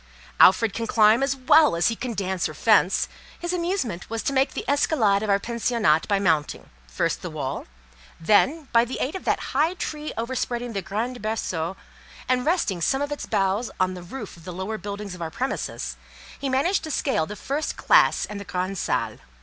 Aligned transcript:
Alfred 0.39 0.73
can 0.73 0.87
climb 0.87 1.21
as 1.21 1.35
well 1.35 1.75
as 1.75 1.89
he 1.89 1.95
can 1.95 2.15
dance 2.15 2.49
or 2.49 2.55
fence: 2.55 3.07
his 3.37 3.53
amusement 3.53 4.09
was 4.09 4.23
to 4.23 4.33
make 4.33 4.55
the 4.55 4.65
escalade 4.67 5.21
of 5.21 5.29
our 5.29 5.37
pensionnat 5.37 6.07
by 6.07 6.17
mounting, 6.17 6.71
first 6.87 7.21
the 7.21 7.29
wall; 7.29 7.67
then—by 8.19 8.83
the 8.83 8.97
aid 8.99 9.13
of 9.15 9.25
that 9.25 9.51
high 9.53 9.75
tree 9.75 10.11
overspreading 10.17 10.73
the 10.73 10.81
grand 10.81 11.21
berceau, 11.21 11.75
and 12.27 12.47
resting 12.47 12.81
some 12.81 13.03
of 13.03 13.11
its 13.11 13.27
boughs 13.27 13.69
on 13.79 13.93
the 13.93 14.01
roof 14.01 14.35
of 14.37 14.43
the 14.43 14.51
lower 14.51 14.79
buildings 14.79 15.13
of 15.13 15.21
our 15.21 15.29
premises—he 15.29 16.49
managed 16.49 16.83
to 16.83 16.89
scale 16.89 17.27
the 17.27 17.35
first 17.35 17.77
classe 17.77 18.25
and 18.25 18.39
the 18.39 18.43
grand 18.43 18.79
salle. 18.79 19.19